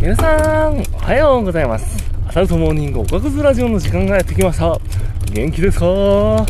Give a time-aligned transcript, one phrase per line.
[0.00, 2.02] 皆さん、おはようございます。
[2.26, 4.80] アサルトモーニングおかくずラジオの時間がやってきました。
[5.30, 6.46] 元気ですか？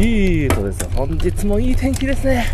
[0.00, 0.88] いいとです。
[0.90, 2.46] 本日もいい天気ですね。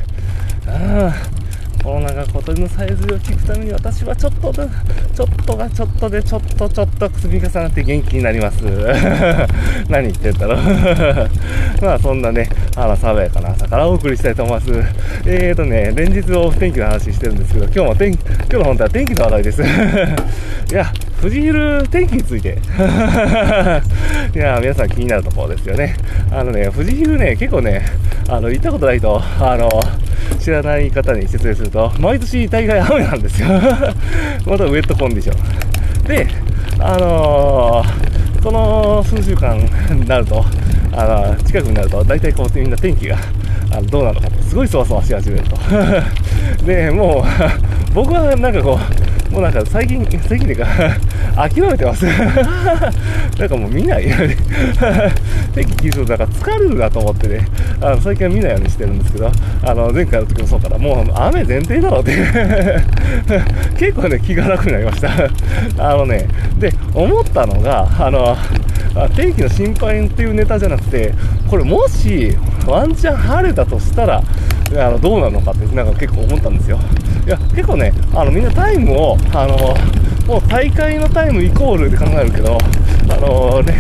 [0.66, 1.39] ああ
[1.82, 4.68] コロナが小鳥のさえずりを聞くために私はちょっとで、
[5.14, 8.62] ちょっとがちょっとで、ちょっとちょっと積み重なって元気になります。
[9.88, 10.58] 何言ってんだろう。
[11.82, 14.70] まあそんなね、あの、爽やかな朝からお送りしたいと思います。
[15.26, 19.62] えーとね、連日お天気の話してるんですけど、今日も天気、今日の本当は天気の話題です。
[20.70, 22.58] いや、富士ヒル天気について。
[24.34, 25.94] いや、皆さん気になるところですよね。
[26.30, 27.82] あのね、富士ヒルね、結構ね、
[28.28, 29.68] あの、行ったことないと、あの、
[30.40, 33.48] 知らない方に説明すると、毎年大概雨なんですよ。
[34.46, 36.04] またウェットコンディション。
[36.04, 36.26] で、
[36.78, 39.58] あのー、この数週間
[39.90, 40.44] になると、
[40.92, 43.18] あの近くになると、大体こうみんな天気が
[43.70, 45.56] あのどうなのかって、すごいそわそわし始めると。
[46.64, 50.66] で、もう、僕はなんかこう、もうなんか最近、 最近っていうか、
[51.48, 52.04] 諦めてます。
[53.38, 54.34] なんかもう見ないように。
[55.54, 57.46] 天気気にするとなんか疲れるなと思ってね、
[57.80, 59.30] あの最近は見ないようにしてるんですけど、
[59.64, 62.12] あの前回の時もそうから、もう雨前提だろうって
[63.78, 65.10] 結構ね、気が楽になりました。
[65.78, 66.26] あのね、
[66.58, 68.36] で、思ったのが、あの、
[69.16, 71.14] 天気の心配っていうネタじゃなくて、
[71.48, 74.22] これもしワンチャン晴れたとしたら、
[74.76, 76.78] あのどうなのかってなんか結構思ったんですよ。
[77.26, 79.56] いや、結構ね、あのみんなタイムを、あの、
[80.26, 82.56] もう大会のタイムイコールで考えるけど、
[83.08, 83.74] あのね、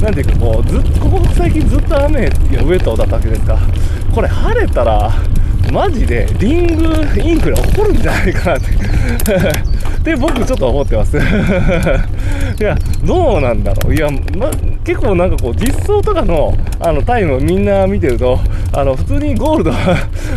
[0.00, 3.58] なんていうかこう、ずっと、ここ最近ずっと雨やウェットだったわけですか。
[4.14, 5.10] これ晴れたら、
[5.72, 6.84] マジでリング
[7.22, 8.70] インフレ起こるんじゃないかなって
[10.02, 11.16] で僕ちょっと思ってます
[12.60, 14.50] いやどうなんだろういや、ま、
[14.84, 18.38] 結構なんかこう実装とかのあのタイムをみんな見てると
[18.72, 19.72] あの普通にゴールド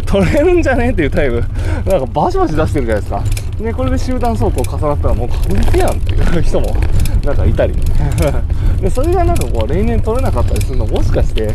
[0.05, 1.41] 取れるんじゃねっていうタイム
[1.85, 3.23] なんかバシバシ出してるじゃないですか。
[3.63, 6.75] ね、これで集団走行重なったらもう確実やんっていう人も。
[7.23, 7.73] なんかいたり
[8.81, 11.53] でそれがなんかこう例年取れなかったりするのもしかして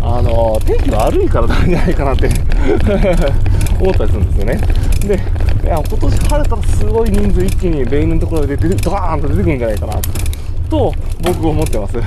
[0.00, 2.28] あの天気悪いからなんじゃないかなって
[3.78, 4.60] 思ったりするんですよね。
[5.06, 5.14] で
[5.62, 9.94] いや今年晴れたらすごい人数一気に例年のところで出てドーンと出てくるんじゃないかな
[10.70, 11.98] と僕思ってます。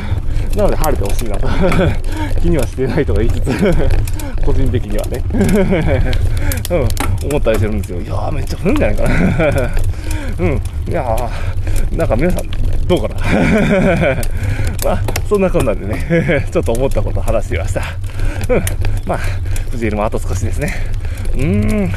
[0.56, 1.48] なので晴れてほしいなと。
[2.42, 3.76] 気にはしてないとか言いつつ
[4.46, 5.24] 個人的にはね。
[6.70, 6.88] うん
[7.30, 8.02] 思ったりしてるんですよ。
[8.02, 9.72] いやーめっちゃ降るんじゃないかな。
[10.40, 12.44] うんいやーなんか皆さん
[12.88, 13.16] どうかな。
[14.84, 17.82] まあそんなこんなんでねちょっと思ったこと話してみました。
[18.50, 18.64] うん
[19.08, 19.20] まあ
[19.72, 20.74] 藤井もあと少しですね。
[21.36, 21.92] うーん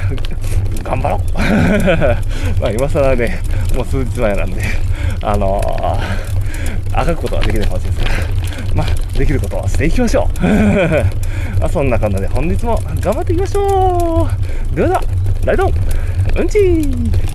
[0.83, 1.21] 頑張ろう。
[2.61, 3.41] まあ今更ね
[3.75, 4.63] もう数日前なんで
[5.23, 8.46] あのー、あがくことはできないかもしれないですが。
[8.77, 10.43] まあできることはしていきましょう。
[11.59, 14.29] まあそんな感じで本日も頑張っていきましょ
[14.73, 14.77] う。
[14.77, 15.03] ではでは
[15.47, 15.73] ライドン。
[16.37, 17.26] うんちー。